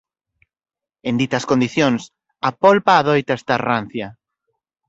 En 1.09 1.15
ditas 1.21 1.47
condicións 1.51 2.01
a 2.47 2.49
polpa 2.63 2.93
adoita 2.97 3.33
estar 3.39 3.59
rancia. 3.71 4.07